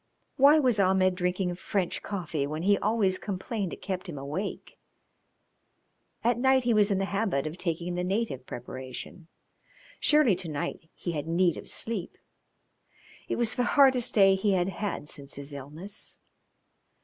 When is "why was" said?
0.35-0.79